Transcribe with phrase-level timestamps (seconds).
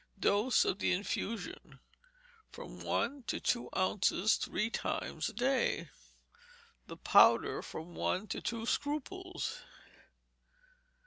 [0.19, 1.79] Dose, of the infusion,
[2.49, 5.87] from one to two ounces, three times a day; of
[6.87, 9.61] the powder, from one to two scruples.